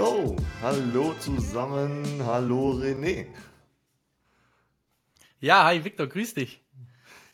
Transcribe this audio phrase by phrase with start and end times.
[0.00, 3.26] Yo, hallo zusammen, hallo René.
[5.40, 6.64] Ja, hi Victor, grüß dich.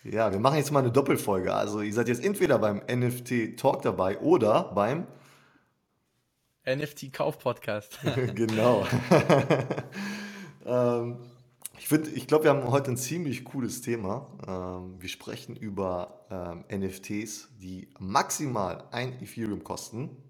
[0.02, 1.54] Ja, wir machen jetzt mal eine Doppelfolge.
[1.54, 5.06] Also ihr seid jetzt entweder beim NFT Talk dabei oder beim
[6.66, 8.00] NFT Kauf Podcast.
[8.34, 8.84] genau.
[10.66, 11.18] ähm,
[11.78, 14.26] ich ich glaube, wir haben heute ein ziemlich cooles Thema.
[14.44, 20.25] Ähm, wir sprechen über ähm, NFTs, die maximal ein Ethereum kosten.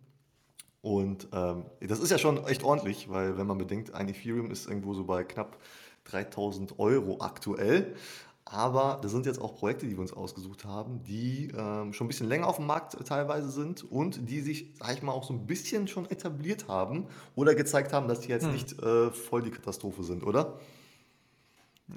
[0.87, 4.69] Und ähm, das ist ja schon echt ordentlich, weil wenn man bedenkt, ein Ethereum ist
[4.69, 5.59] irgendwo so bei knapp
[6.05, 7.97] 3000 Euro aktuell.
[8.45, 12.09] Aber das sind jetzt auch Projekte, die wir uns ausgesucht haben, die ähm, schon ein
[12.09, 15.35] bisschen länger auf dem Markt teilweise sind und die sich, sag ich mal, auch so
[15.35, 18.53] ein bisschen schon etabliert haben oder gezeigt haben, dass die jetzt hm.
[18.53, 20.61] nicht äh, voll die Katastrophe sind, oder?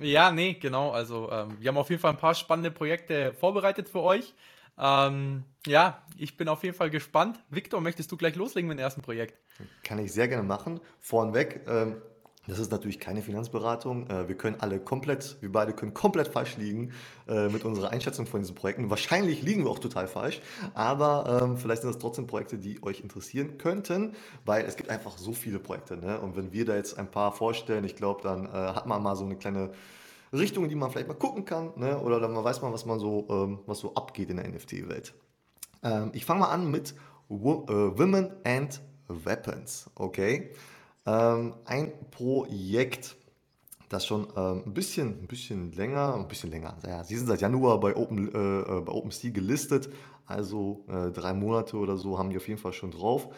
[0.01, 0.89] Ja, nee, genau.
[0.89, 4.33] Also ähm, wir haben auf jeden Fall ein paar spannende Projekte vorbereitet für euch.
[4.79, 7.43] Ähm, ja, ich bin auf jeden Fall gespannt.
[7.49, 9.37] Victor, möchtest du gleich loslegen mit dem ersten Projekt?
[9.83, 10.79] Kann ich sehr gerne machen.
[10.99, 12.01] Vornweg, ähm,
[12.49, 14.09] das ist natürlich keine Finanzberatung.
[14.09, 16.93] Äh, wir können alle komplett, wir beide können komplett falsch liegen
[17.27, 18.89] äh, mit unserer Einschätzung von diesen Projekten.
[18.89, 20.41] Wahrscheinlich liegen wir auch total falsch,
[20.73, 25.17] aber ähm, vielleicht sind das trotzdem Projekte, die euch interessieren könnten, weil es gibt einfach
[25.17, 25.97] so viele Projekte.
[25.97, 26.19] Ne?
[26.19, 29.15] Und wenn wir da jetzt ein paar vorstellen, ich glaube, dann äh, hat man mal
[29.15, 29.71] so eine kleine
[30.33, 31.99] Richtung, die man vielleicht mal gucken kann, ne?
[31.99, 35.13] oder dann weiß man, was man so, ähm, was so abgeht in der NFT-Welt.
[35.83, 36.95] Ähm, ich fange mal an mit
[37.27, 40.51] Wo Women and Weapons, okay?
[41.05, 43.15] Ähm, ein Projekt,
[43.89, 47.41] das schon ähm, ein, bisschen, ein bisschen länger, ein bisschen länger, ja, sie sind seit
[47.41, 49.89] Januar bei, Open, äh, äh, bei OpenSea gelistet,
[50.27, 53.29] also äh, drei Monate oder so haben die auf jeden Fall schon drauf.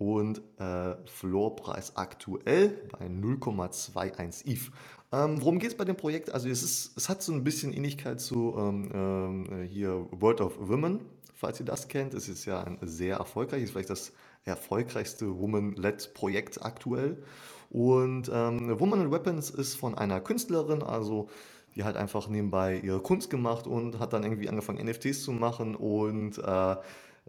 [0.00, 4.72] Und äh, Floorpreis aktuell bei 0,21 ETH.
[5.12, 6.32] Ähm, worum geht es bei dem Projekt?
[6.32, 10.54] Also es, ist, es hat so ein bisschen Ähnlichkeit zu ähm, ähm, hier World of
[10.58, 11.00] Women,
[11.34, 12.14] falls ihr das kennt.
[12.14, 14.12] Es ist ja ein sehr erfolgreiches, vielleicht das
[14.46, 17.22] erfolgreichste Woman-led-Projekt aktuell.
[17.68, 21.28] Und ähm, Woman and Weapons ist von einer Künstlerin, also
[21.76, 25.76] die hat einfach nebenbei ihre Kunst gemacht und hat dann irgendwie angefangen, NFTs zu machen
[25.76, 26.76] und äh,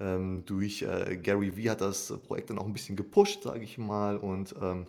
[0.01, 3.77] ähm, durch äh, Gary Vee hat das Projekt dann auch ein bisschen gepusht, sage ich
[3.77, 4.17] mal.
[4.17, 4.87] Und ähm,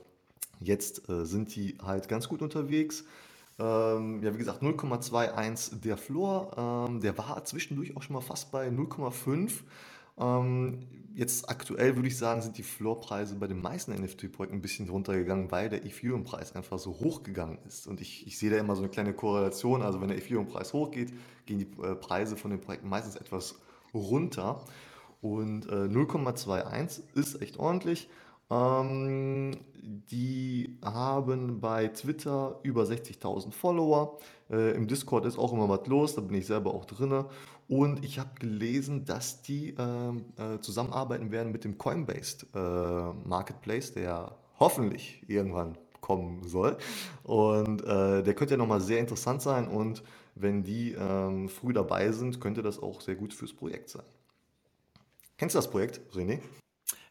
[0.60, 3.04] jetzt äh, sind die halt ganz gut unterwegs.
[3.58, 6.88] Ähm, ja, wie gesagt, 0,21 der Floor.
[6.88, 9.52] Ähm, der war zwischendurch auch schon mal fast bei 0,5.
[10.18, 10.78] Ähm,
[11.14, 15.50] jetzt aktuell würde ich sagen, sind die Floorpreise bei den meisten NFT-Projekten ein bisschen runtergegangen,
[15.50, 17.86] weil der Ethereum-Preis einfach so hoch gegangen ist.
[17.86, 19.82] Und ich, ich sehe da immer so eine kleine Korrelation.
[19.82, 21.12] Also wenn der Ethereum-Preis hochgeht,
[21.44, 23.56] gehen die äh, Preise von den Projekten meistens etwas
[23.92, 24.64] runter.
[25.22, 28.08] Und äh, 0,21 ist echt ordentlich.
[28.50, 29.56] Ähm,
[30.10, 34.18] die haben bei Twitter über 60.000 Follower.
[34.50, 37.24] Äh, Im Discord ist auch immer was los, da bin ich selber auch drin.
[37.68, 43.94] Und ich habe gelesen, dass die ähm, äh, zusammenarbeiten werden mit dem Coinbase äh, Marketplace,
[43.94, 46.76] der hoffentlich irgendwann kommen soll.
[47.22, 49.68] Und äh, der könnte ja nochmal sehr interessant sein.
[49.68, 50.02] Und
[50.34, 54.04] wenn die ähm, früh dabei sind, könnte das auch sehr gut fürs Projekt sein.
[55.42, 56.38] Kennst du das Projekt, René?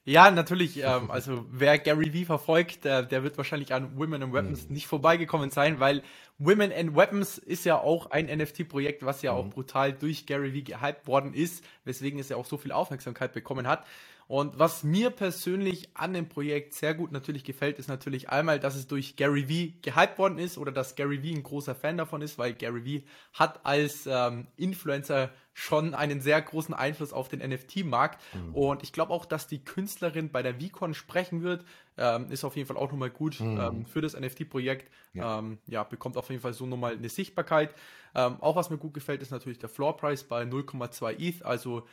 [0.06, 0.78] Ja, natürlich.
[0.82, 4.76] Ähm, also wer Gary Vee verfolgt, der, der wird wahrscheinlich an Women and Weapons mhm.
[4.76, 6.02] nicht vorbeigekommen sein, weil
[6.38, 9.38] Women and Weapons ist ja auch ein NFT-Projekt, was ja mhm.
[9.38, 13.34] auch brutal durch Gary Vee gehypt worden ist, weswegen es ja auch so viel Aufmerksamkeit
[13.34, 13.86] bekommen hat.
[14.32, 18.78] Und was mir persönlich an dem Projekt sehr gut natürlich gefällt, ist natürlich einmal, dass
[18.78, 22.22] es durch Gary Vee gehypt worden ist oder dass Gary Vee ein großer Fan davon
[22.22, 23.04] ist, weil Gary Vee
[23.34, 28.20] hat als ähm, Influencer schon einen sehr großen Einfluss auf den NFT-Markt.
[28.34, 28.56] Mhm.
[28.56, 31.64] Und ich glaube auch, dass die Künstlerin bei der VCon sprechen wird.
[32.00, 33.60] Ähm, ist auf jeden Fall auch nochmal gut mhm.
[33.60, 34.92] ähm, für das NFT-Projekt.
[35.14, 35.38] Ja.
[35.38, 35.84] Ähm, ja.
[35.84, 37.76] bekommt auf jeden Fall so nochmal eine Sichtbarkeit.
[38.16, 41.46] Ähm, auch was mir gut gefällt, ist natürlich der Floor-Price bei 0,2 ETH.
[41.46, 41.86] Also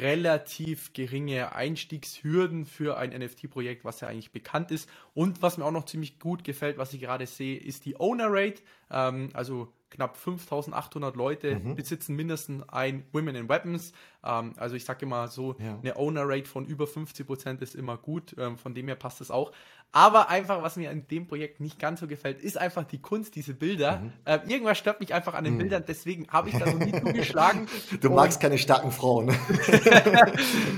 [0.00, 4.88] relativ geringe Einstiegshürden für ein NFT-Projekt, was ja eigentlich bekannt ist.
[5.14, 8.28] Und was mir auch noch ziemlich gut gefällt, was ich gerade sehe, ist die Owner
[8.28, 8.62] Rate.
[8.90, 11.74] Ähm, also knapp 5800 Leute mhm.
[11.74, 13.92] besitzen mindestens ein Women in Weapons.
[14.24, 15.78] Ähm, also ich sage immer so, ja.
[15.78, 18.34] eine Owner Rate von über 50% ist immer gut.
[18.38, 19.52] Ähm, von dem her passt es auch.
[19.94, 23.34] Aber einfach, was mir an dem Projekt nicht ganz so gefällt, ist einfach die Kunst,
[23.34, 23.98] diese Bilder.
[23.98, 24.12] Mhm.
[24.24, 25.58] Äh, irgendwas stört mich einfach an den mhm.
[25.58, 27.68] Bildern, deswegen habe ich da so nie zugeschlagen.
[28.00, 29.26] Du magst keine starken Frauen.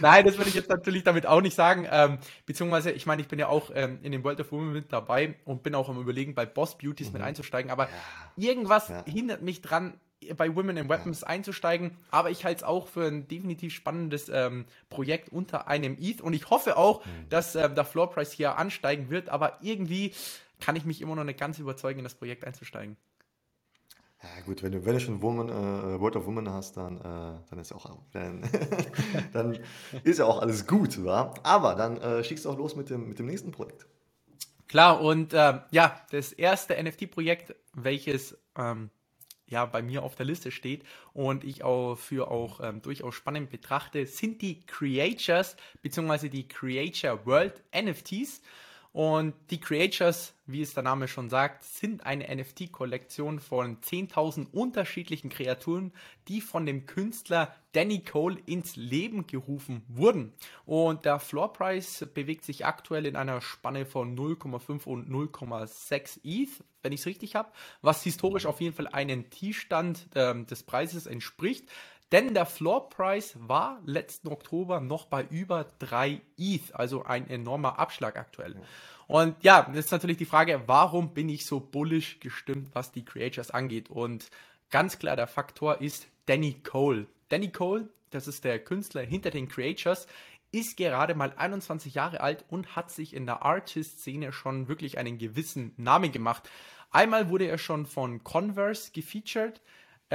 [0.03, 1.87] Nein, das würde ich jetzt natürlich damit auch nicht sagen.
[1.89, 4.93] Ähm, beziehungsweise, ich meine, ich bin ja auch ähm, in dem World of Women mit
[4.93, 7.13] dabei und bin auch am überlegen, bei Boss Beauties mhm.
[7.13, 7.71] mit einzusteigen.
[7.71, 7.85] Aber
[8.37, 8.49] ja.
[8.51, 9.05] irgendwas ja.
[9.07, 9.95] hindert mich dran,
[10.37, 14.65] bei Women in Weapons einzusteigen, aber ich halte es auch für ein definitiv spannendes ähm,
[14.91, 17.29] Projekt unter einem ETH und ich hoffe auch, mhm.
[17.29, 20.13] dass äh, der Floor Price hier ansteigen wird, aber irgendwie
[20.61, 22.97] kann ich mich immer noch nicht ganz überzeugen, in das Projekt einzusteigen.
[24.23, 27.39] Ja gut, wenn du, wenn du schon Woman, äh, Word of Woman hast, dann, äh,
[27.51, 28.49] dann ist ja auch dann,
[29.35, 29.59] dann
[30.03, 31.35] ist ja auch alles gut, wa?
[31.43, 33.87] Aber dann äh, schickst du auch los mit dem, mit dem nächsten Projekt.
[34.67, 38.91] Klar, und äh, ja, das erste NFT-Projekt, welches ähm,
[39.55, 43.51] ja bei mir auf der Liste steht und ich auch für auch ähm, durchaus spannend
[43.51, 46.29] betrachte, sind die Creatures bzw.
[46.29, 48.43] die Creature World NFTs.
[48.95, 55.31] Und die Creatures, wie es der Name schon sagt, sind eine NFT-Kollektion von 10.000 unterschiedlichen
[55.31, 55.93] Kreaturen,
[56.29, 60.33] die von dem Künstler Danny Cole ins Leben gerufen wurden.
[60.65, 66.93] Und der Floorpreis bewegt sich aktuell in einer Spanne von 0,5 und 0,6 ETH, wenn
[66.93, 67.51] ich es richtig habe,
[67.83, 71.69] was historisch auf jeden Fall einen Tiefstand äh, des Preises entspricht.
[72.15, 77.81] Denn der Floor Price war letzten Oktober noch bei über 3 ETH, also ein enormer
[77.81, 78.55] Abschlag aktuell.
[79.09, 83.05] Und ja, das ist natürlich die Frage, warum bin ich so bullish gestimmt, was die
[83.05, 83.91] Creators angeht?
[83.91, 84.31] Und
[84.71, 87.09] ganz klar, der Faktor ist Danny Cole.
[87.31, 90.07] Danny Cole, das ist der Künstler hinter den Creators,
[90.53, 95.19] ist gerade mal 21 Jahre alt und hat sich in der Artist-Szene schon wirklich einen
[95.19, 96.49] gewissen Namen gemacht.
[96.93, 99.61] Einmal wurde er schon von Converse gefeatured,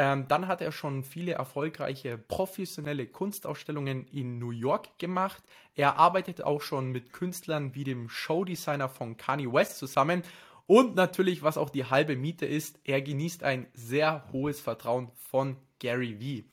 [0.01, 5.43] ähm, dann hat er schon viele erfolgreiche professionelle Kunstausstellungen in New York gemacht.
[5.75, 10.23] Er arbeitet auch schon mit Künstlern wie dem Showdesigner von Kanye West zusammen.
[10.67, 15.57] Und natürlich, was auch die halbe Miete ist, er genießt ein sehr hohes Vertrauen von
[15.79, 16.45] Gary Vee.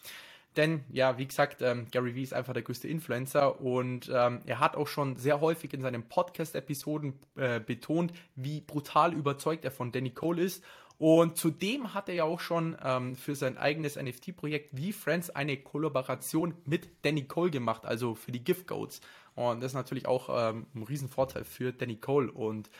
[0.56, 4.58] Denn, ja, wie gesagt, ähm, Gary Vee ist einfach der größte Influencer und ähm, er
[4.58, 9.93] hat auch schon sehr häufig in seinen Podcast-Episoden äh, betont, wie brutal überzeugt er von
[9.93, 10.64] Danny Cole ist
[10.98, 15.58] und zudem hat er ja auch schon ähm, für sein eigenes NFT-Projekt wie Friends eine
[15.58, 19.00] Kollaboration mit Danny Cole gemacht, also für die Gift Codes.
[19.34, 22.32] Und das ist natürlich auch ähm, ein Riesenvorteil für Danny Cole.
[22.32, 22.70] Und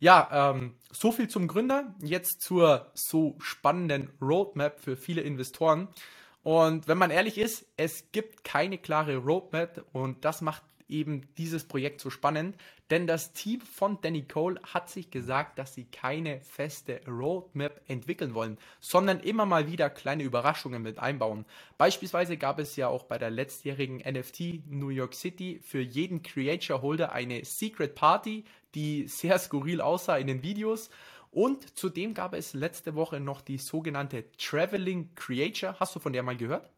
[0.00, 1.94] ja, ähm, so viel zum Gründer.
[2.02, 5.88] Jetzt zur so spannenden Roadmap für viele Investoren.
[6.42, 11.64] Und wenn man ehrlich ist, es gibt keine klare Roadmap und das macht eben dieses
[11.64, 12.56] Projekt so spannend,
[12.90, 18.34] denn das Team von Danny Cole hat sich gesagt, dass sie keine feste Roadmap entwickeln
[18.34, 21.46] wollen, sondern immer mal wieder kleine Überraschungen mit einbauen.
[21.78, 26.82] Beispielsweise gab es ja auch bei der letztjährigen NFT New York City für jeden Creator
[26.82, 28.44] Holder eine Secret Party,
[28.74, 30.90] die sehr skurril aussah in den Videos.
[31.30, 35.78] Und zudem gab es letzte Woche noch die sogenannte Traveling Creator.
[35.78, 36.68] Hast du von der mal gehört?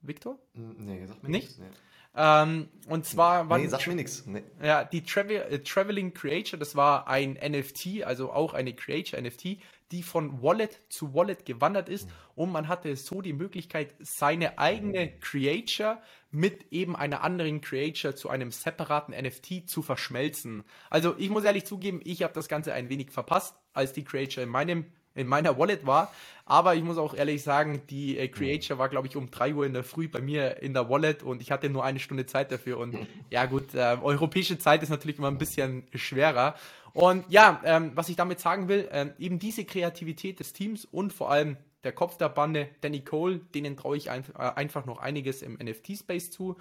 [0.00, 0.38] Victor?
[0.54, 1.48] Nee, sag mir nicht.
[1.48, 1.58] nichts.
[1.58, 1.66] Nee.
[2.16, 4.26] Ähm, und zwar war Nee, sag mir nichts.
[4.26, 4.42] Nee.
[4.62, 9.58] ja, die Travel, äh, Traveling Creator, das war ein NFT, also auch eine Creator NFT,
[9.90, 15.18] die von Wallet zu Wallet gewandert ist und man hatte so die Möglichkeit, seine eigene
[15.20, 20.64] Creator mit eben einer anderen Creator zu einem separaten NFT zu verschmelzen.
[20.90, 24.44] Also ich muss ehrlich zugeben, ich habe das Ganze ein wenig verpasst, als die Creator
[24.44, 24.86] in meinem
[25.18, 26.12] in meiner Wallet war.
[26.46, 29.66] Aber ich muss auch ehrlich sagen, die äh, Creator war, glaube ich, um 3 Uhr
[29.66, 32.50] in der Früh bei mir in der Wallet und ich hatte nur eine Stunde Zeit
[32.50, 32.78] dafür.
[32.78, 32.96] Und
[33.30, 36.54] ja gut, äh, europäische Zeit ist natürlich immer ein bisschen schwerer.
[36.94, 41.12] Und ja, ähm, was ich damit sagen will, ähm, eben diese Kreativität des Teams und
[41.12, 44.98] vor allem der Kopf der Bande, Danny Cole, denen traue ich ein, äh, einfach noch
[44.98, 46.56] einiges im NFT-Space zu.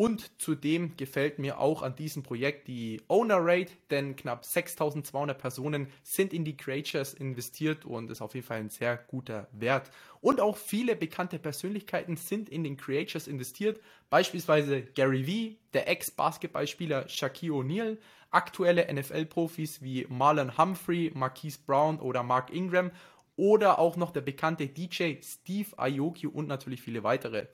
[0.00, 5.88] Und zudem gefällt mir auch an diesem Projekt die Owner Rate, denn knapp 6200 Personen
[6.02, 9.90] sind in die Creatures investiert und ist auf jeden Fall ein sehr guter Wert.
[10.22, 17.06] Und auch viele bekannte Persönlichkeiten sind in den Creatures investiert, beispielsweise Gary Vee, der Ex-Basketballspieler
[17.06, 17.98] Shaquille O'Neal,
[18.30, 22.90] aktuelle NFL-Profis wie Marlon Humphrey, Marquise Brown oder Mark Ingram
[23.36, 27.48] oder auch noch der bekannte DJ Steve Aoki und natürlich viele weitere.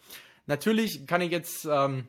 [0.47, 2.07] Natürlich kann ich jetzt ähm,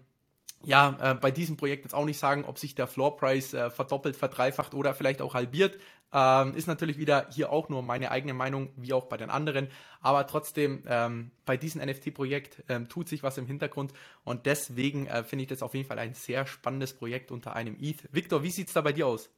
[0.64, 3.70] ja, äh, bei diesem Projekt jetzt auch nicht sagen, ob sich der Floor Price äh,
[3.70, 5.78] verdoppelt, verdreifacht oder vielleicht auch halbiert.
[6.14, 9.68] Ähm, ist natürlich wieder hier auch nur meine eigene Meinung, wie auch bei den anderen.
[10.02, 15.24] Aber trotzdem, ähm, bei diesem NFT-Projekt ähm, tut sich was im Hintergrund und deswegen äh,
[15.24, 18.04] finde ich das auf jeden Fall ein sehr spannendes Projekt unter einem ETH.
[18.12, 19.30] Victor, wie sieht es da bei dir aus?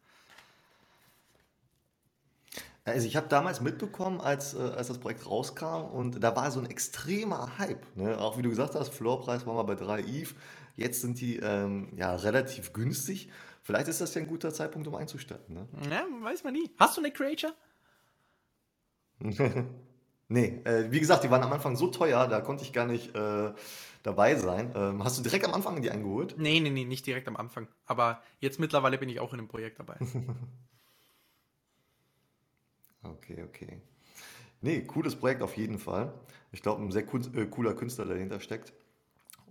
[2.85, 6.59] Also ich habe damals mitbekommen, als, äh, als das Projekt rauskam und da war so
[6.59, 7.85] ein extremer Hype.
[7.95, 8.17] Ne?
[8.19, 10.35] Auch wie du gesagt hast, Floorpreis war mal bei 3 ETH.
[10.79, 13.29] Jetzt sind die ähm, ja relativ günstig.
[13.63, 15.53] Vielleicht ist das ja ein guter Zeitpunkt, um einzusteigen.
[15.53, 15.67] Ne?
[15.89, 16.71] Ja, weiß man nie.
[16.77, 17.53] Hast du eine Creature?
[20.31, 23.15] Nee, äh, wie gesagt, die waren am Anfang so teuer, da konnte ich gar nicht
[23.15, 23.51] äh,
[24.03, 24.71] dabei sein.
[24.75, 26.35] Ähm, hast du direkt am Anfang die eingeholt?
[26.37, 27.67] Nee, nee, nee, nicht direkt am Anfang.
[27.87, 29.97] Aber jetzt mittlerweile bin ich auch in einem Projekt dabei.
[33.01, 33.81] Okay, okay.
[34.59, 36.13] Nee, cooles Projekt auf jeden Fall.
[36.51, 38.73] Ich glaube, ein sehr cool, äh, cooler Künstler dahinter steckt.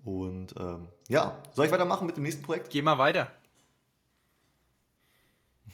[0.05, 2.71] Und ähm, ja, soll ich weitermachen mit dem nächsten Projekt?
[2.71, 3.31] Geh mal weiter.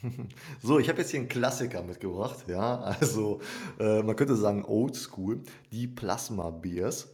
[0.61, 3.41] So, ich habe jetzt hier einen Klassiker mitgebracht, ja, also
[3.79, 5.41] äh, man könnte sagen Old School,
[5.71, 7.07] die Plasma Beers.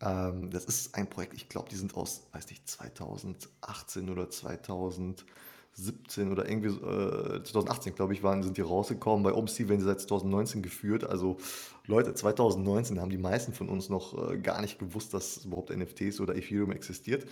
[0.00, 5.26] Ähm, das ist ein Projekt, ich glaube, die sind aus, weiß nicht, 2018 oder 2019
[5.74, 9.22] 2017 oder irgendwie äh, 2018, glaube ich, waren, sind die rausgekommen.
[9.22, 11.04] Bei OpenSea werden sie seit 2019 geführt.
[11.04, 11.38] Also
[11.86, 16.20] Leute, 2019 haben die meisten von uns noch äh, gar nicht gewusst, dass überhaupt NFTs
[16.20, 17.26] oder Ethereum existiert.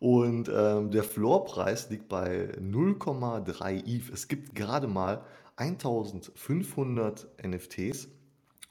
[0.00, 4.10] Und ähm, der Floorpreis liegt bei 0,3 ETH.
[4.12, 5.22] Es gibt gerade mal
[5.56, 8.08] 1500 NFTs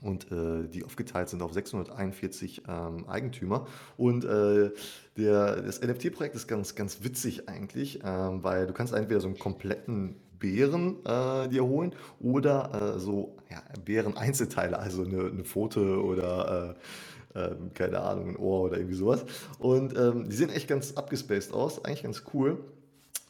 [0.03, 3.67] und äh, die aufgeteilt sind auf 641 ähm, Eigentümer.
[3.97, 4.71] Und äh,
[5.17, 9.39] der, das NFT-Projekt ist ganz, ganz witzig eigentlich, ähm, weil du kannst entweder so einen
[9.39, 16.75] kompletten Bären äh, dir holen oder äh, so ja, Bären-Einzelteile, also eine, eine Pfote oder
[16.75, 19.25] äh, ähm, keine Ahnung, ein Ohr oder irgendwie sowas.
[19.57, 22.59] Und ähm, die sehen echt ganz abgespaced aus, eigentlich ganz cool.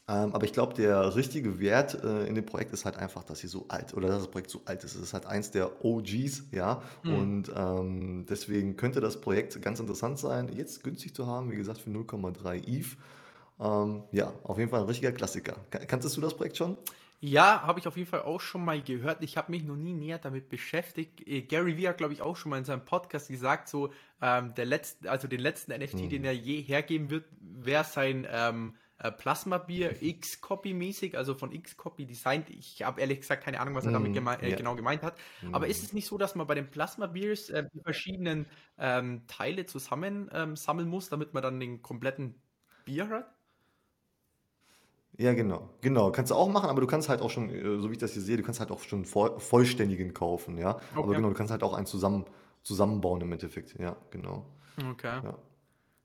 [0.06, 3.38] Ähm, aber ich glaube, der richtige Wert äh, in dem Projekt ist halt einfach, dass
[3.38, 4.94] sie so alt oder dass das Projekt so alt ist.
[4.94, 6.82] Es ist halt eins der OGs, ja.
[7.02, 7.14] Mhm.
[7.14, 11.80] Und ähm, deswegen könnte das Projekt ganz interessant sein, jetzt günstig zu haben, wie gesagt,
[11.80, 12.96] für 0,3 ETH.
[13.60, 15.56] Ähm, ja, auf jeden Fall ein richtiger Klassiker.
[15.70, 16.76] Kanntest du das Projekt schon?
[17.20, 19.22] Ja, habe ich auf jeden Fall auch schon mal gehört.
[19.22, 21.26] Ich habe mich noch nie näher damit beschäftigt.
[21.26, 24.52] Äh, Gary Vee hat, glaube ich, auch schon mal in seinem Podcast gesagt, so ähm,
[24.54, 26.08] der letzte, also den letzten NFT, mhm.
[26.10, 32.48] den er je hergeben wird, wäre sein ähm, äh, Plasma-Bier X-Copy-mäßig, also von X-Copy designt.
[32.50, 34.56] Ich habe ehrlich gesagt keine Ahnung, was er damit mm, geme äh, ja.
[34.56, 35.16] genau gemeint hat.
[35.42, 35.54] Mm.
[35.54, 38.46] Aber ist es nicht so, dass man bei den Plasma-Beers äh, die verschiedenen
[38.78, 42.34] ähm, Teile zusammen ähm, sammeln muss, damit man dann den kompletten
[42.84, 43.34] Bier hat?
[45.16, 45.70] Ja, genau.
[45.80, 46.10] Genau.
[46.10, 48.12] Kannst du auch machen, aber du kannst halt auch schon, äh, so wie ich das
[48.12, 50.76] hier sehe, du kannst halt auch schon vollständigen kaufen, ja.
[50.76, 50.82] Okay.
[50.94, 52.26] Aber genau, du kannst halt auch einen zusammen,
[52.62, 53.78] zusammenbauen im Endeffekt.
[53.78, 54.46] Ja, genau.
[54.90, 55.20] Okay.
[55.22, 55.38] Ja.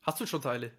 [0.01, 0.72] Hast du schon Teile?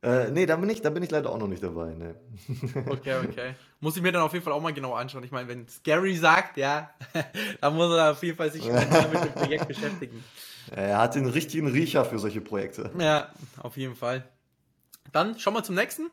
[0.00, 1.92] Äh, nee, da bin, ich, da bin ich leider auch noch nicht dabei.
[1.94, 2.14] Nee.
[2.86, 3.54] Okay, okay.
[3.80, 5.24] Muss ich mir dann auf jeden Fall auch mal genau anschauen.
[5.24, 6.90] Ich meine, wenn Scary sagt, ja,
[7.60, 10.22] dann muss er auf jeden Fall sich mit dem Projekt beschäftigen.
[10.70, 12.90] Er hat den richtigen Riecher für solche Projekte.
[12.98, 14.28] Ja, auf jeden Fall.
[15.12, 16.10] Dann schauen wir zum nächsten.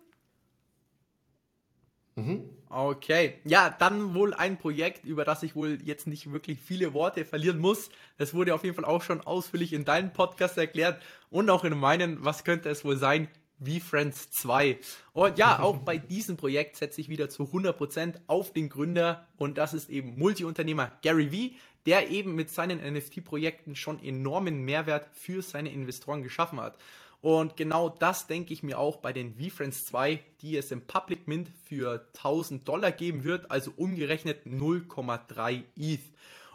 [2.15, 2.49] Mhm.
[2.69, 7.25] Okay, ja, dann wohl ein Projekt, über das ich wohl jetzt nicht wirklich viele Worte
[7.25, 7.89] verlieren muss.
[8.17, 11.77] Es wurde auf jeden Fall auch schon ausführlich in deinem Podcast erklärt und auch in
[11.77, 12.23] meinen.
[12.23, 13.27] Was könnte es wohl sein?
[13.63, 14.79] V-Friends 2.
[15.13, 19.57] Und ja, auch bei diesem Projekt setze ich wieder zu 100% auf den Gründer und
[19.57, 25.41] das ist eben Multiunternehmer Gary V, der eben mit seinen NFT-Projekten schon enormen Mehrwert für
[25.41, 26.77] seine Investoren geschaffen hat.
[27.21, 31.27] Und genau das denke ich mir auch bei den V-Friends 2, die es im Public
[31.27, 36.01] Mint für 1000 Dollar geben wird, also umgerechnet 0,3 ETH.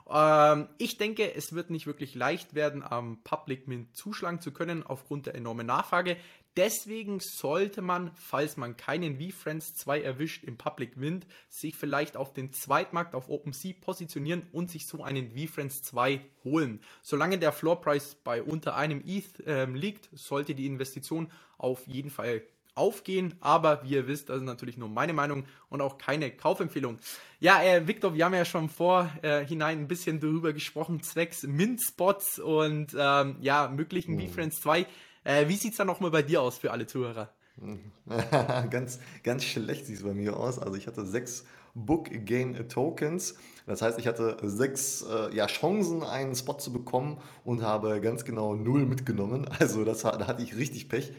[0.09, 4.85] Ähm, ich denke, es wird nicht wirklich leicht werden, am Public Mint zuschlagen zu können
[4.85, 6.17] aufgrund der enormen Nachfrage.
[6.57, 12.33] Deswegen sollte man, falls man keinen VFriends 2 erwischt im Public Wind, sich vielleicht auf
[12.33, 16.81] den Zweitmarkt auf OpenSea positionieren und sich so einen VFriends 2 holen.
[17.03, 22.43] Solange der Floorpreis bei unter einem ETH äh, liegt, sollte die Investition auf jeden Fall
[22.75, 23.35] aufgehen.
[23.41, 26.99] Aber wie ihr wisst, das ist natürlich nur meine Meinung und auch keine Kaufempfehlung.
[27.39, 32.39] Ja, äh, Victor, wir haben ja schon vorhinein äh, ein bisschen darüber gesprochen, zwecks Mint-Spots
[32.39, 34.29] und ähm, ja, möglichen mhm.
[34.29, 34.87] VFriends 2.
[35.25, 37.33] Äh, wie sieht es dann nochmal bei dir aus für alle Zuhörer?
[38.71, 40.59] ganz, ganz schlecht sieht es bei mir aus.
[40.59, 43.35] Also ich hatte sechs Book Gain Tokens.
[43.67, 48.25] Das heißt, ich hatte sechs äh, ja, Chancen, einen Spot zu bekommen und habe ganz
[48.25, 49.47] genau null mitgenommen.
[49.59, 51.13] Also das, da hatte ich richtig Pech.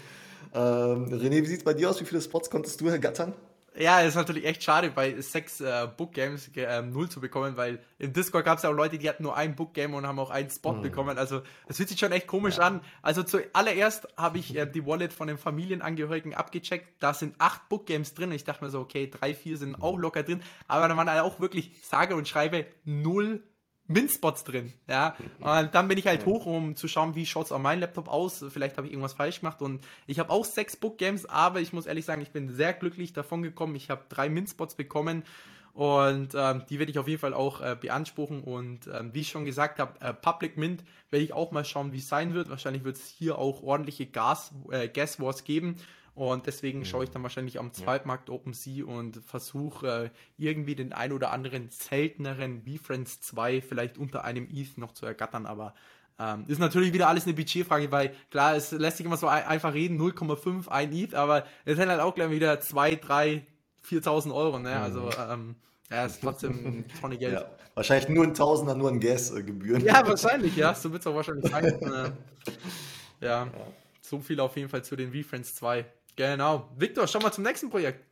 [0.54, 2.02] Ähm, René, wie sieht es bei dir aus?
[2.02, 3.34] Wie viele Spots konntest du ergattern?
[3.78, 7.80] Ja, ist natürlich echt schade, bei sechs äh, Book Games äh, null zu bekommen, weil
[8.00, 10.20] im Discord gab es ja auch Leute, die hatten nur ein Book Game und haben
[10.20, 10.82] auch einen Spot mhm.
[10.82, 11.18] bekommen.
[11.18, 12.64] Also es fühlt sich schon echt komisch ja.
[12.64, 12.82] an.
[13.02, 17.02] Also zuallererst habe ich äh, die Wallet von den Familienangehörigen abgecheckt.
[17.02, 18.34] Da sind acht Book Games drin.
[18.34, 20.44] Ich dachte mir so, okay, drei, vier sind auch locker drin.
[20.68, 23.42] Aber da waren auch wirklich sage und schreibe null
[23.92, 24.74] Mint-Spots drin.
[24.88, 27.82] Ja, und dann bin ich halt hoch, um zu schauen, wie schaut es auf meinem
[27.82, 28.44] Laptop aus.
[28.50, 31.74] Vielleicht habe ich irgendwas falsch gemacht und ich habe auch sechs Book Games, aber ich
[31.74, 33.76] muss ehrlich sagen, ich bin sehr glücklich davon gekommen.
[33.76, 35.24] Ich habe drei Mint-Spots bekommen
[35.74, 38.42] und ähm, die werde ich auf jeden Fall auch äh, beanspruchen.
[38.42, 41.94] Und ähm, wie ich schon gesagt habe, äh, Public Mint werde ich auch mal schauen,
[41.94, 42.50] wie es sein wird.
[42.50, 45.78] Wahrscheinlich wird es hier auch ordentliche Gas, äh, Gas Wars geben.
[46.14, 46.86] Und deswegen mhm.
[46.86, 51.70] schaue ich dann wahrscheinlich am Zweitmarkt OpenSea und versuche äh, irgendwie den ein oder anderen
[51.70, 55.46] selteneren V-Friends 2 vielleicht unter einem ETH noch zu ergattern.
[55.46, 55.74] Aber
[56.20, 59.44] ähm, ist natürlich wieder alles eine Budgetfrage, weil klar, es lässt sich immer so ein,
[59.46, 63.46] einfach reden, 0,5, ein ETH, aber es sind halt auch gleich wieder 2, 3,
[63.88, 64.60] 4.000 Euro.
[64.60, 64.70] Ne?
[64.70, 64.76] Mhm.
[64.76, 65.56] Also ähm,
[65.90, 67.34] ja, ist trotzdem eine Tonne Geld.
[67.42, 69.84] Ja, wahrscheinlich nur ein Tausender, nur ein Gas-Gebühren.
[69.84, 70.76] Ja, wahrscheinlich, ja.
[70.76, 71.82] So wird es auch wahrscheinlich sein.
[73.22, 73.48] ja,
[74.02, 75.86] so viel auf jeden Fall zu den V-Friends 2.
[76.16, 76.70] Genau.
[76.78, 78.06] Victor, schau mal zum nächsten Projekt.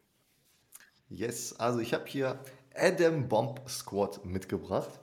[1.10, 2.40] Yes, also ich habe hier
[2.76, 5.00] Adam Bomb Squad mitgebracht.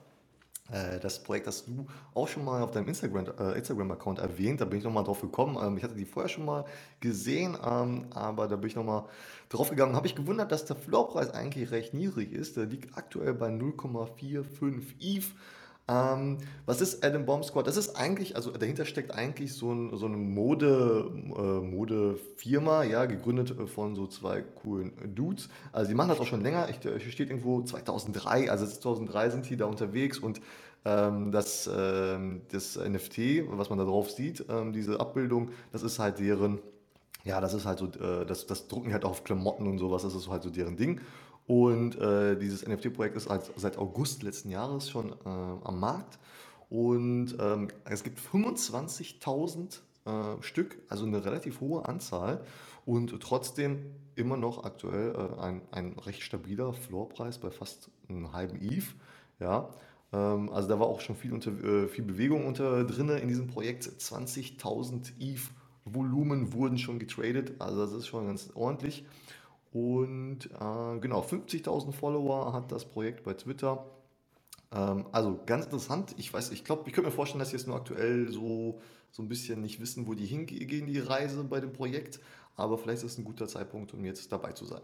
[0.71, 4.61] Äh, das Projekt hast du auch schon mal auf deinem Instagram, äh, Instagram-Account erwähnt.
[4.61, 5.57] Da bin ich nochmal drauf gekommen.
[5.61, 6.65] Ähm, ich hatte die vorher schon mal
[6.99, 9.05] gesehen, ähm, aber da bin ich nochmal
[9.49, 9.95] drauf gegangen.
[9.95, 12.57] Habe ich gewundert, dass der Floorpreis eigentlich recht niedrig ist.
[12.57, 15.25] Der liegt aktuell bei 0,45 ETH.
[15.89, 17.65] Ähm, was ist Adam Bomb Squad?
[17.65, 23.05] Das ist eigentlich, also dahinter steckt eigentlich so, ein, so eine Mode, äh, Modefirma, ja,
[23.05, 25.47] gegründet äh, von so zwei coolen Dudes.
[25.71, 26.67] Also die machen das auch schon länger.
[26.69, 30.41] Ich, hier steht irgendwo 2003, also 2003 sind die da unterwegs und
[30.83, 35.99] ähm, das, ähm, das NFT, was man da drauf sieht, ähm, diese Abbildung, das ist
[35.99, 36.59] halt deren,
[37.23, 40.03] ja, das ist halt so, äh, das, das drucken halt auch auf Klamotten und sowas,
[40.03, 41.01] das ist halt so deren Ding.
[41.47, 46.19] Und äh, dieses NFT-Projekt ist halt seit August letzten Jahres schon äh, am Markt.
[46.69, 52.43] Und ähm, es gibt 25.000 äh, Stück, also eine relativ hohe Anzahl.
[52.85, 53.79] Und trotzdem
[54.15, 58.85] immer noch aktuell äh, ein, ein recht stabiler Floorpreis bei fast einem halben ETH.
[59.39, 59.69] Ja,
[60.11, 63.47] ähm, also da war auch schon viel, unter, äh, viel Bewegung unter drin in diesem
[63.47, 63.83] Projekt.
[63.85, 65.41] 20.000 ETH
[65.85, 67.53] Volumen wurden schon getradet.
[67.59, 69.05] Also das ist schon ganz ordentlich.
[69.71, 73.85] Und äh, genau, 50.000 Follower hat das Projekt bei Twitter.
[74.71, 76.15] Ähm, also ganz interessant.
[76.17, 78.79] Ich weiß, ich glaube, ich könnte mir vorstellen, dass sie jetzt nur aktuell so,
[79.11, 82.19] so ein bisschen nicht wissen, wo die hingehen, die Reise bei dem Projekt.
[82.55, 84.81] Aber vielleicht ist es ein guter Zeitpunkt, um jetzt dabei zu sein.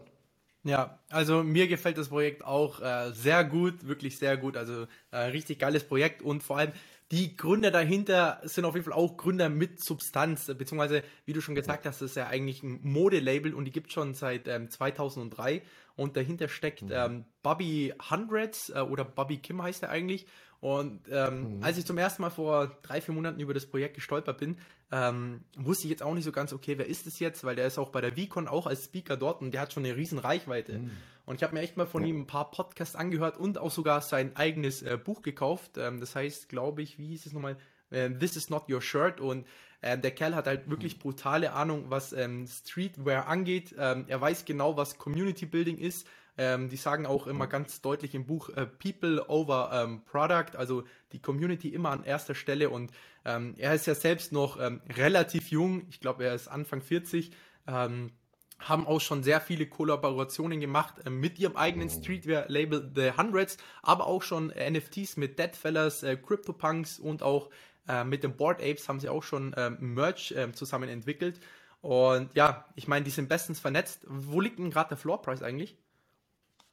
[0.62, 4.56] Ja, also mir gefällt das Projekt auch äh, sehr gut, wirklich sehr gut.
[4.56, 6.72] Also äh, richtig geiles Projekt und vor allem
[7.14, 11.54] die Gründer dahinter sind auf jeden Fall auch Gründer mit Substanz, beziehungsweise, wie du schon
[11.54, 14.68] gesagt hast, das ist ja eigentlich ein Modelabel und die gibt es schon seit ähm,
[14.68, 15.62] 2003
[15.94, 16.92] und dahinter steckt mhm.
[16.92, 20.26] ähm, Bobby Hundreds äh, oder Bobby Kim heißt er eigentlich
[20.58, 21.62] und ähm, mhm.
[21.62, 24.56] als ich zum ersten Mal vor drei, vier Monaten über das Projekt gestolpert bin,
[24.90, 27.44] ähm, wusste ich jetzt auch nicht so ganz, okay, wer ist es jetzt?
[27.44, 29.84] Weil der ist auch bei der VCon auch als Speaker dort und der hat schon
[29.84, 30.78] eine riesen Reichweite.
[30.78, 30.90] Mhm.
[31.26, 32.08] Und ich habe mir echt mal von ja.
[32.08, 35.78] ihm ein paar Podcasts angehört und auch sogar sein eigenes äh, Buch gekauft.
[35.78, 37.56] Ähm, das heißt, glaube ich, wie hieß es nochmal?
[37.90, 39.20] Äh, This is not your shirt.
[39.20, 39.46] Und
[39.80, 43.74] äh, der Kerl hat halt wirklich brutale Ahnung, was ähm, Streetwear angeht.
[43.78, 48.14] Ähm, er weiß genau, was Community Building ist ähm, die sagen auch immer ganz deutlich
[48.14, 52.70] im Buch äh, People over ähm, Product, also die Community immer an erster Stelle.
[52.70, 52.92] Und
[53.24, 57.30] ähm, er ist ja selbst noch ähm, relativ jung, ich glaube, er ist Anfang 40.
[57.66, 58.10] Ähm,
[58.58, 64.06] haben auch schon sehr viele Kollaborationen gemacht äh, mit ihrem eigenen Streetwear-Label The Hundreds, aber
[64.06, 67.50] auch schon NFTs mit Deadfellas, äh, CryptoPunks und auch
[67.88, 71.40] äh, mit den Board Apes haben sie auch schon ähm, Merch ähm, zusammen entwickelt.
[71.80, 74.06] Und ja, ich meine, die sind bestens vernetzt.
[74.08, 75.76] Wo liegt denn gerade der Floor Price eigentlich?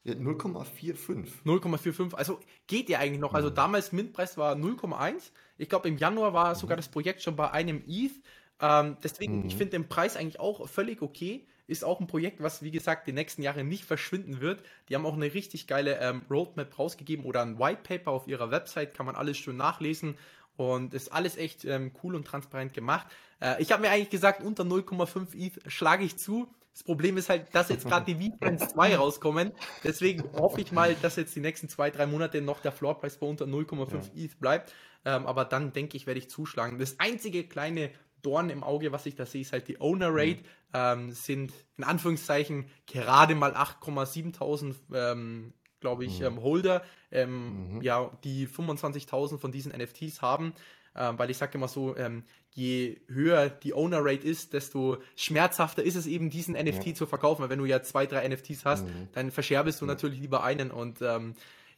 [0.05, 1.43] 0,45.
[1.45, 2.15] 0,45.
[2.15, 3.33] Also geht ja eigentlich noch.
[3.33, 3.55] Also mhm.
[3.55, 5.31] damals Mintpreis war 0,1.
[5.57, 6.55] Ich glaube, im Januar war mhm.
[6.55, 8.13] sogar das Projekt schon bei einem ETH.
[8.61, 9.47] Ähm, deswegen, mhm.
[9.47, 11.47] ich finde den Preis eigentlich auch völlig okay.
[11.71, 14.61] Ist auch ein Projekt, was, wie gesagt, die nächsten Jahre nicht verschwinden wird.
[14.89, 18.51] Die haben auch eine richtig geile ähm, Roadmap rausgegeben oder ein White Paper auf ihrer
[18.51, 18.93] Website.
[18.93, 20.17] Kann man alles schön nachlesen.
[20.57, 23.07] Und ist alles echt ähm, cool und transparent gemacht.
[23.39, 26.53] Äh, ich habe mir eigentlich gesagt, unter 0,5 ETH schlage ich zu.
[26.73, 29.53] Das Problem ist halt, dass jetzt gerade die Weekends 2 rauskommen.
[29.85, 33.27] Deswegen hoffe ich mal, dass jetzt die nächsten zwei, drei Monate noch der Floorpreis bei
[33.27, 34.25] unter 0,5 ja.
[34.25, 34.73] ETH bleibt.
[35.05, 36.79] Ähm, aber dann denke ich, werde ich zuschlagen.
[36.79, 40.41] Das einzige kleine Dorn im Auge, was ich da sehe, ist halt die Owner Rate.
[40.41, 40.45] Mhm.
[40.73, 46.25] Ähm, sind in Anführungszeichen gerade mal 8,7.000, ähm, glaube ich, mhm.
[46.25, 47.81] ähm, Holder, ähm, mhm.
[47.81, 50.53] ja, die 25.000 von diesen NFTs haben.
[50.95, 55.83] Ähm, weil ich sage immer so, ähm, je höher die Owner Rate ist, desto schmerzhafter
[55.83, 57.41] ist es eben, diesen NFT zu verkaufen.
[57.41, 59.07] Weil wenn du ja zwei, drei NFTs hast, mhm.
[59.13, 60.69] dann verscherbest du natürlich lieber einen.
[60.71, 61.01] Und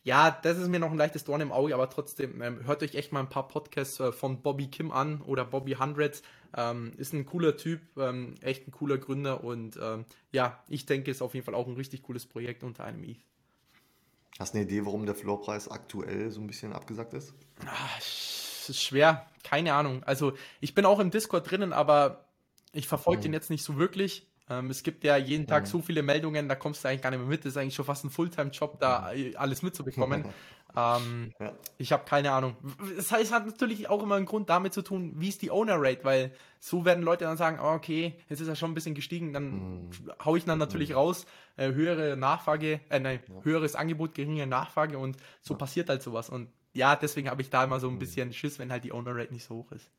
[0.04, 2.96] ja, das ist mir noch ein leichtes Dorn im Auge, aber trotzdem ähm, hört euch
[2.96, 6.22] echt mal ein paar Podcasts äh, von Bobby Kim an oder Bobby Hundreds.
[6.56, 11.10] Ähm, ist ein cooler Typ, ähm, echt ein cooler Gründer und ähm, ja, ich denke,
[11.10, 13.18] es ist auf jeden Fall auch ein richtig cooles Projekt unter einem ETH.
[14.40, 17.34] Hast du eine Idee, warum der Floorpreis aktuell so ein bisschen abgesagt ist?
[17.66, 19.28] Ach, ist schwer.
[19.44, 20.04] Keine Ahnung.
[20.04, 22.26] Also ich bin auch im Discord drinnen, aber
[22.72, 23.24] ich verfolge mhm.
[23.24, 24.28] den jetzt nicht so wirklich.
[24.50, 25.68] Ähm, es gibt ja jeden Tag mhm.
[25.68, 27.46] so viele Meldungen, da kommst du eigentlich gar nicht mehr mit.
[27.46, 29.34] Das ist eigentlich schon fast ein Fulltime-Job, da mhm.
[29.38, 30.26] alles mitzubekommen.
[30.76, 31.54] ähm, ja.
[31.78, 32.58] Ich habe keine Ahnung.
[32.98, 35.52] Das heißt, es hat natürlich auch immer einen Grund damit zu tun, wie ist die
[35.52, 38.96] Owner-Rate, weil so werden Leute dann sagen, oh, okay, jetzt ist er schon ein bisschen
[38.96, 39.90] gestiegen, dann mhm.
[40.24, 40.96] haue ich dann natürlich mhm.
[40.96, 41.26] raus,
[41.56, 43.44] äh, höhere Nachfrage, äh, nein, ja.
[43.44, 45.58] höheres Angebot, geringe Nachfrage und so ja.
[45.58, 46.30] passiert halt sowas.
[46.30, 48.00] Und ja, deswegen habe ich da immer so ein mhm.
[48.00, 49.90] bisschen Schiss, wenn halt die Owner Rate nicht so hoch ist.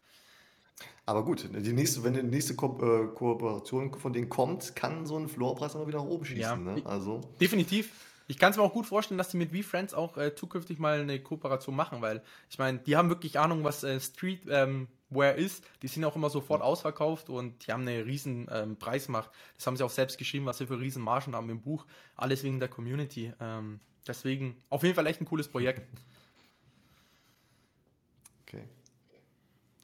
[1.07, 5.19] Aber gut, die nächste, wenn die nächste Ko äh, Kooperation von denen kommt, kann so
[5.19, 6.41] ein Floorpreis immer wieder nach oben schießen.
[6.41, 6.83] Ja, ne?
[6.85, 7.21] also.
[7.41, 7.91] Definitiv.
[8.27, 11.01] Ich kann es mir auch gut vorstellen, dass die mit VFriends auch äh, zukünftig mal
[11.01, 14.89] eine Kooperation machen, weil ich meine, die haben wirklich Ahnung, was äh, Streetwear ähm,
[15.37, 15.63] ist.
[15.83, 19.31] Die sind auch immer sofort ausverkauft und die haben eine riesen ähm, Preismacht.
[19.57, 21.85] Das haben sie auch selbst geschrieben, was sie für riesen Margen haben im Buch.
[22.17, 23.31] Alles wegen der Community.
[23.41, 25.83] Ähm, deswegen auf jeden Fall echt ein cooles Projekt.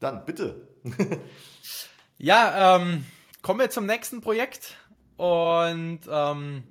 [0.01, 0.69] Dann bitte.
[2.19, 3.05] ja, ähm,
[3.43, 4.77] kommen wir zum nächsten Projekt.
[5.17, 6.65] Und ähm,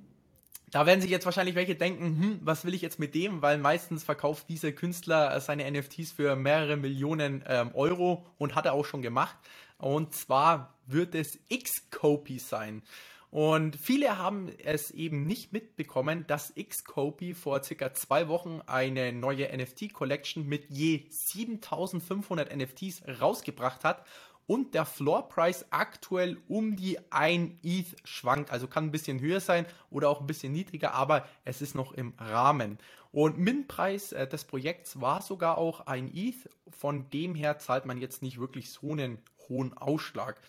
[0.72, 3.42] da werden sich jetzt wahrscheinlich welche denken, hm, was will ich jetzt mit dem?
[3.42, 8.72] Weil meistens verkauft dieser Künstler seine NFTs für mehrere Millionen ähm, Euro und hat er
[8.72, 9.36] auch schon gemacht.
[9.78, 12.82] Und zwar wird es Xcopy sein.
[13.30, 19.56] Und viele haben es eben nicht mitbekommen, dass Xcopy vor circa zwei Wochen eine neue
[19.56, 24.04] NFT-Collection mit je 7500 NFTs rausgebracht hat
[24.50, 28.50] und der Floor Price aktuell um die 1 ETH schwankt.
[28.50, 31.92] Also kann ein bisschen höher sein oder auch ein bisschen niedriger, aber es ist noch
[31.92, 32.78] im Rahmen.
[33.12, 36.48] Und Min-Preis äh, des Projekts war sogar auch ein ETH.
[36.76, 40.40] Von dem her zahlt man jetzt nicht wirklich so einen hohen Ausschlag.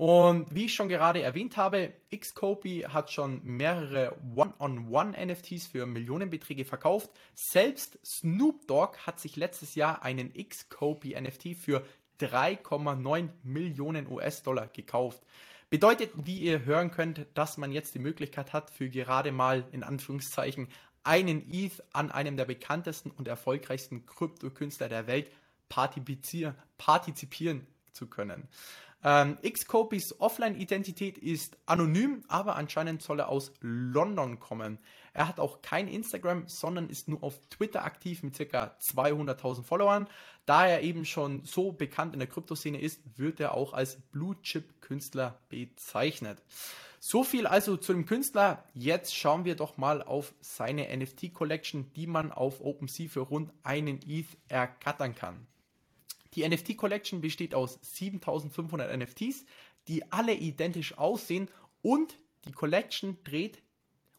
[0.00, 7.10] Und wie ich schon gerade erwähnt habe, Xcopy hat schon mehrere One-on-One-NFTs für Millionenbeträge verkauft.
[7.34, 11.84] Selbst Snoop Dogg hat sich letztes Jahr einen Xcopy NFT für
[12.18, 15.22] 3,9 Millionen US-Dollar gekauft.
[15.68, 19.82] Bedeutet, wie ihr hören könnt, dass man jetzt die Möglichkeit hat, für gerade mal in
[19.82, 20.68] Anführungszeichen
[21.04, 25.30] einen ETH an einem der bekanntesten und erfolgreichsten Krypto-Künstler der Welt
[25.68, 28.48] partizipieren zu können.
[29.02, 34.78] Ähm, Xcopys Offline-Identität ist anonym, aber anscheinend soll er aus London kommen.
[35.14, 38.76] Er hat auch kein Instagram, sondern ist nur auf Twitter aktiv mit ca.
[38.80, 40.06] 200.000 Followern.
[40.44, 44.36] Da er eben schon so bekannt in der Kryptoszene ist, wird er auch als Blue
[44.42, 46.42] Chip Künstler bezeichnet.
[46.98, 48.64] So viel also zu dem Künstler.
[48.74, 53.52] Jetzt schauen wir doch mal auf seine NFT Collection, die man auf OpenSea für rund
[53.62, 55.46] einen ETH ergattern kann.
[56.34, 59.44] Die NFT Collection besteht aus 7500 NFTs,
[59.88, 61.48] die alle identisch aussehen
[61.82, 63.62] und die Collection dreht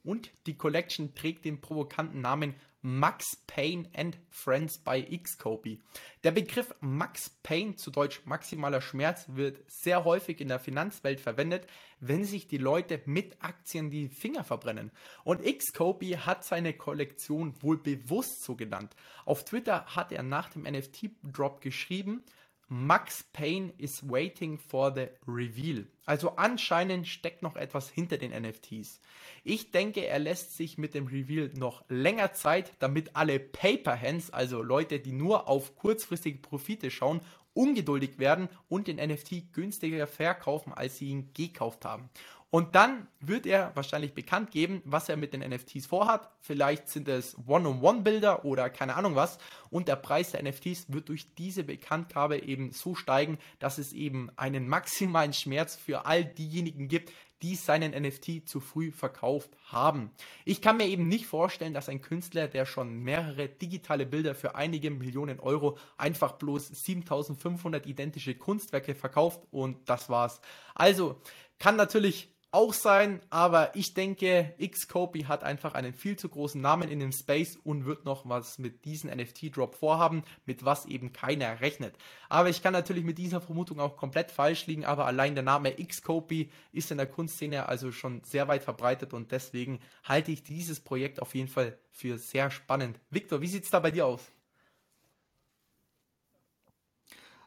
[0.04, 5.80] und die Collection trägt den provokanten Namen Max Payne and Friends by Xcopy.
[6.24, 11.67] Der Begriff Max Payne, zu Deutsch maximaler Schmerz, wird sehr häufig in der Finanzwelt verwendet,
[12.00, 14.91] wenn sich die Leute mit Aktien die Finger verbrennen.
[15.24, 18.96] Und Xcopy hat seine Kollektion wohl bewusst so genannt.
[19.26, 22.24] Auf Twitter hat er nach dem NFT-Drop geschrieben,
[22.73, 25.84] Max Payne is waiting for the reveal.
[26.05, 29.01] Also anscheinend steckt noch etwas hinter den NFTs.
[29.43, 34.29] Ich denke, er lässt sich mit dem Reveal noch länger Zeit, damit alle Paper Hands,
[34.31, 37.19] also Leute, die nur auf kurzfristige Profite schauen,
[37.53, 42.10] ungeduldig werden und den NFT günstiger verkaufen, als sie ihn gekauft haben.
[42.52, 46.30] Und dann wird er wahrscheinlich bekannt geben, was er mit den NFTs vorhat.
[46.42, 49.38] Vielleicht sind es One-on-One-Bilder oder keine Ahnung was.
[49.70, 54.30] Und der Preis der NFTs wird durch diese Bekanntgabe eben so steigen, dass es eben
[54.36, 60.12] einen maximalen Schmerz für all diejenigen gibt, die seinen NFT zu früh verkauft haben.
[60.44, 64.56] Ich kann mir eben nicht vorstellen, dass ein Künstler, der schon mehrere digitale Bilder für
[64.56, 70.42] einige Millionen Euro einfach bloß 7500 identische Kunstwerke verkauft und das war's.
[70.76, 71.20] Also
[71.58, 76.90] kann natürlich auch sein, aber ich denke, Xcopy hat einfach einen viel zu großen Namen
[76.90, 81.62] in dem Space und wird noch was mit diesem NFT-Drop vorhaben, mit was eben keiner
[81.62, 81.96] rechnet.
[82.28, 85.74] Aber ich kann natürlich mit dieser Vermutung auch komplett falsch liegen, aber allein der Name
[85.74, 90.82] Xcopy ist in der Kunstszene also schon sehr weit verbreitet und deswegen halte ich dieses
[90.82, 93.00] Projekt auf jeden Fall für sehr spannend.
[93.10, 94.30] Victor, wie sieht es da bei dir aus?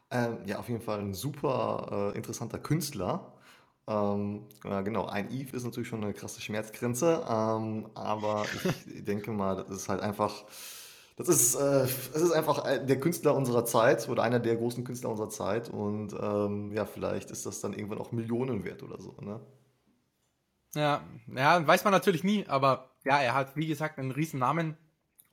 [0.09, 3.34] Ähm, ja, auf jeden Fall ein super äh, interessanter Künstler.
[3.87, 8.45] Ähm, ja, genau, ein Eve ist natürlich schon eine krasse Schmerzgrenze, ähm, aber
[8.93, 10.45] ich denke mal, das ist halt einfach,
[11.17, 15.11] das ist, äh, es ist einfach der Künstler unserer Zeit oder einer der großen Künstler
[15.11, 19.15] unserer Zeit und ähm, ja, vielleicht ist das dann irgendwann auch Millionen wert oder so,
[19.21, 19.39] ne?
[20.75, 24.77] Ja, ja, weiß man natürlich nie, aber ja, er hat, wie gesagt, einen riesen Namen.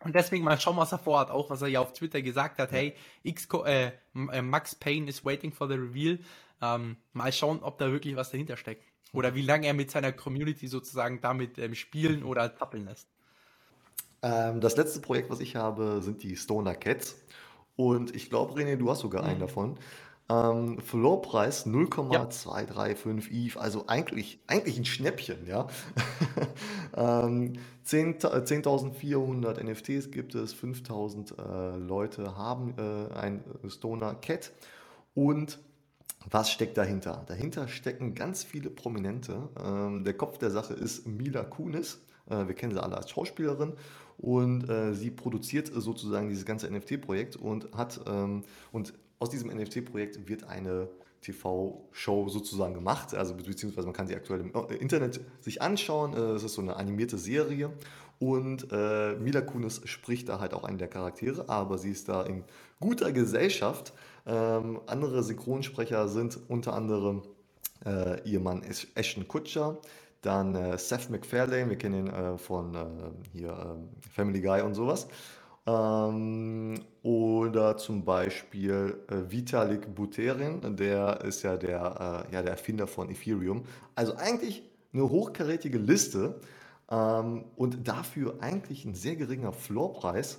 [0.05, 1.31] Und deswegen mal schauen, was er vorhat.
[1.31, 2.73] Auch was er ja auf Twitter gesagt hat.
[2.73, 6.19] Hey, X äh, äh, Max Payne is waiting for the reveal.
[6.63, 8.85] Ähm, mal schauen, ob da wirklich was dahinter steckt.
[9.13, 13.09] Oder wie lange er mit seiner Community sozusagen damit ähm, spielen oder tappeln lässt.
[14.23, 17.17] Ähm, das letzte Projekt, was ich habe, sind die Stoner Cats.
[17.77, 19.29] Und ich glaube, René, du hast sogar mhm.
[19.29, 19.79] einen davon.
[20.31, 23.47] Ähm, Floorpreis 0,235 ja.
[23.47, 25.67] ETH, also eigentlich, eigentlich ein Schnäppchen, ja.
[26.97, 28.45] ähm, 10.400
[29.57, 34.53] 10 NFTs gibt es, 5.000 äh, Leute haben äh, ein Stoner Cat
[35.15, 35.59] und
[36.31, 37.25] was steckt dahinter?
[37.27, 39.49] Dahinter stecken ganz viele Prominente.
[39.63, 42.01] Ähm, der Kopf der Sache ist Mila Kunis.
[42.29, 43.75] Äh, wir kennen sie alle als Schauspielerin
[44.19, 50.29] und äh, sie produziert sozusagen dieses ganze NFT-Projekt und hat ähm, und aus diesem NFT-Projekt
[50.29, 50.89] wird eine
[51.23, 56.15] TV-Show sozusagen gemacht, also beziehungsweise man kann sie aktuell im äh, Internet sich anschauen.
[56.15, 57.71] Äh, es ist so eine animierte Serie
[58.23, 62.23] und äh, Mila Kunis spricht da halt auch einen der Charaktere, aber sie ist da
[62.23, 62.45] in
[62.79, 63.93] guter Gesellschaft.
[64.27, 67.23] Ähm, andere Synchronsprecher sind unter anderem
[67.85, 68.63] äh, ihr Mann
[68.95, 69.79] Ashton Kutcher,
[70.21, 72.85] dann äh, Seth MacFarlane, wir kennen ihn äh, von äh,
[73.33, 75.09] hier ähm, Family Guy und sowas.
[75.67, 82.87] Ähm, oder zum Beispiel äh, Vitalik Buterin, der ist ja der, äh, ja der Erfinder
[82.87, 83.65] von Ethereum.
[83.97, 86.41] Also eigentlich eine hochkarätige Liste
[86.93, 90.39] ähm, und dafür eigentlich ein sehr geringer Floorpreis.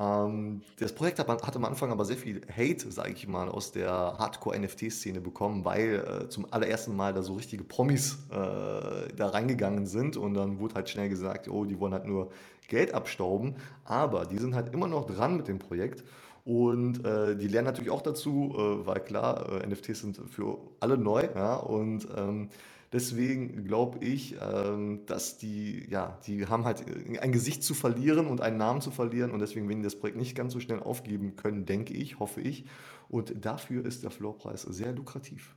[0.00, 3.70] Ähm, das Projekt hat, hat, am Anfang aber sehr viel Hate, sage ich mal, aus
[3.70, 9.86] der Hardcore-NFT-Szene bekommen, weil äh, zum allerersten Mal da so richtige Promis äh, da reingegangen
[9.86, 10.16] sind.
[10.16, 12.30] Und dann wurde halt schnell gesagt, oh, die wollen halt nur
[12.66, 16.02] Geld abstauben, aber die sind halt immer noch dran mit dem Projekt.
[16.44, 20.98] Und äh, die lernen natürlich auch dazu, äh, weil klar, äh, NFTs sind für alle
[20.98, 22.48] neu ja, und ähm,
[22.94, 26.84] Deswegen glaube ich, ähm, dass die, ja, die haben halt
[27.20, 30.16] ein Gesicht zu verlieren und einen Namen zu verlieren und deswegen werden die das Projekt
[30.16, 32.66] nicht ganz so schnell aufgeben können, denke ich, hoffe ich.
[33.08, 35.56] Und dafür ist der Floorpreis sehr lukrativ.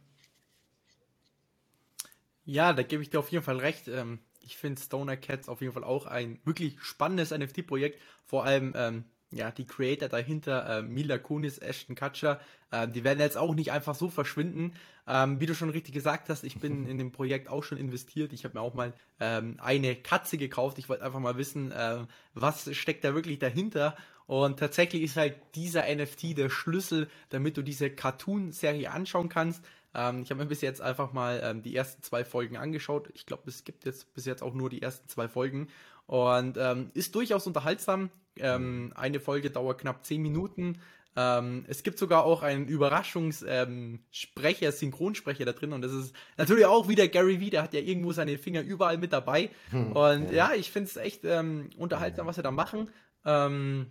[2.44, 3.88] Ja, da gebe ich dir auf jeden Fall recht.
[3.88, 8.02] Ähm, ich finde Stoner Cats auf jeden Fall auch ein wirklich spannendes NFT-Projekt.
[8.26, 12.40] Vor allem ähm, ja, die Creator dahinter, äh, Mila Kunis, Ashton Kutcher,
[12.72, 14.74] äh, die werden jetzt auch nicht einfach so verschwinden.
[15.06, 18.32] Ähm, wie du schon richtig gesagt hast, ich bin in dem Projekt auch schon investiert.
[18.34, 20.78] Ich habe mir auch mal ähm, eine Katze gekauft.
[20.78, 23.98] Ich wollte einfach mal wissen, äh, was steckt da wirklich dahinter.
[24.28, 29.64] Und tatsächlich ist halt dieser NFT der Schlüssel, damit du diese Cartoon-Serie anschauen kannst.
[29.94, 33.10] Ähm, ich habe mir bis jetzt einfach mal ähm, die ersten zwei Folgen angeschaut.
[33.14, 35.68] Ich glaube, es gibt jetzt bis jetzt auch nur die ersten zwei Folgen.
[36.06, 38.10] Und ähm, ist durchaus unterhaltsam.
[38.42, 40.80] Ähm, eine Folge dauert knapp 10 Minuten.
[41.16, 45.74] Ähm, es gibt sogar auch einen Überraschungssprecher, ähm, Synchronsprecher da drin.
[45.74, 49.00] Und das ist natürlich auch wieder Gary Vee, der hat ja irgendwo seine Finger überall
[49.00, 49.50] mit dabei.
[49.72, 52.92] Hm, und ja, ja ich finde es echt ähm, unterhaltsam, was sie da machen.
[53.26, 53.88] Ähm,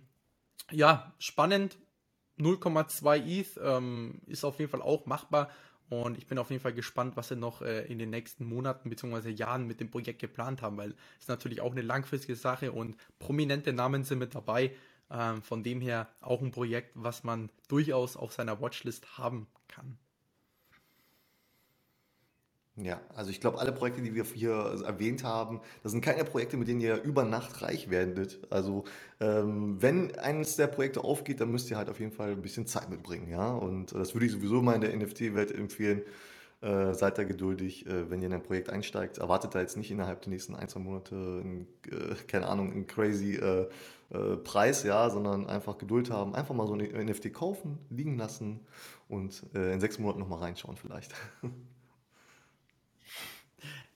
[0.71, 1.77] ja, spannend.
[2.39, 5.49] 0,2 ETH ähm, ist auf jeden Fall auch machbar.
[5.89, 8.89] Und ich bin auf jeden Fall gespannt, was sie noch äh, in den nächsten Monaten
[8.89, 9.29] bzw.
[9.29, 13.71] Jahren mit dem Projekt geplant haben, weil es natürlich auch eine langfristige Sache und prominente
[13.71, 14.71] Namen sind mit dabei.
[15.09, 19.97] Ähm, von dem her auch ein Projekt, was man durchaus auf seiner Watchlist haben kann.
[22.79, 26.57] Ja, also ich glaube, alle Projekte, die wir hier erwähnt haben, das sind keine Projekte,
[26.57, 28.39] mit denen ihr über Nacht reich werdet.
[28.51, 28.83] Also
[29.19, 32.67] ähm, wenn eines der Projekte aufgeht, dann müsst ihr halt auf jeden Fall ein bisschen
[32.67, 33.51] Zeit mitbringen, ja.
[33.51, 36.03] Und das würde ich sowieso mal in der NFT-Welt empfehlen.
[36.61, 39.17] Äh, seid da geduldig, äh, wenn ihr in ein Projekt einsteigt.
[39.17, 42.87] Erwartet da jetzt nicht innerhalb der nächsten ein, zwei Monate, ein, äh, keine Ahnung, einen
[42.87, 43.67] crazy äh,
[44.09, 48.59] äh, Preis, ja, sondern einfach Geduld haben, einfach mal so ein NFT kaufen, liegen lassen
[49.09, 51.13] und äh, in sechs Monaten nochmal reinschauen vielleicht.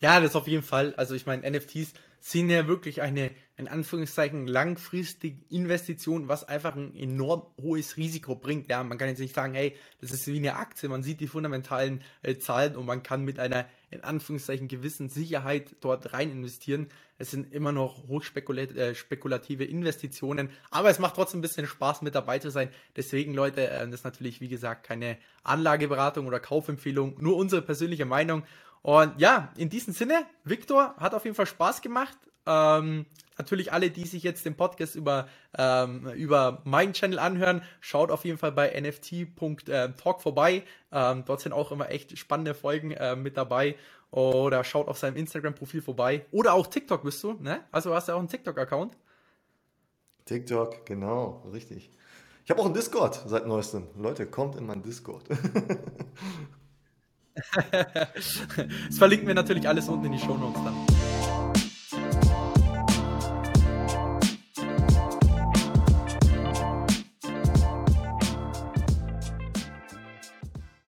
[0.01, 0.95] Ja, das auf jeden Fall.
[0.95, 6.95] Also ich meine, NFTs sind ja wirklich eine, in Anführungszeichen, langfristige Investition, was einfach ein
[6.95, 8.69] enorm hohes Risiko bringt.
[8.69, 11.27] Ja, man kann jetzt nicht sagen, hey, das ist wie eine Aktie, man sieht die
[11.27, 16.87] fundamentalen äh, Zahlen und man kann mit einer, in Anführungszeichen, gewissen Sicherheit dort rein investieren.
[17.19, 22.15] Es sind immer noch hochspekulative äh, Investitionen, aber es macht trotzdem ein bisschen Spaß, mit
[22.15, 22.69] dabei zu sein.
[22.95, 28.05] Deswegen, Leute, äh, das ist natürlich, wie gesagt, keine Anlageberatung oder Kaufempfehlung, nur unsere persönliche
[28.05, 28.43] Meinung.
[28.81, 32.17] Und ja, in diesem Sinne, Victor, hat auf jeden Fall Spaß gemacht.
[32.47, 33.05] Ähm,
[33.37, 38.25] natürlich alle, die sich jetzt den Podcast über, ähm, über meinen Channel anhören, schaut auf
[38.25, 40.63] jeden Fall bei nft.talk vorbei.
[40.91, 43.75] Ähm, dort sind auch immer echt spannende Folgen äh, mit dabei.
[44.09, 46.25] Oder schaut auf seinem Instagram-Profil vorbei.
[46.31, 47.63] Oder auch TikTok bist du, ne?
[47.71, 48.97] Also hast du auch einen TikTok-Account.
[50.25, 51.91] TikTok, genau, richtig.
[52.43, 53.87] Ich habe auch einen Discord seit neuestem.
[53.95, 55.23] Leute, kommt in meinen Discord.
[57.71, 60.90] das verlinken wir natürlich alles unten in die Show Notes dann.